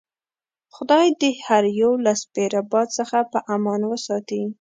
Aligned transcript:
خدای 0.75 1.07
دې 1.19 1.31
هر 1.45 1.63
یو 1.81 1.91
له 2.05 2.13
سپیره 2.21 2.59
باد 2.71 2.87
څخه 2.97 3.17
په 3.31 3.39
امان 3.55 3.81
وساتي. 3.91 4.41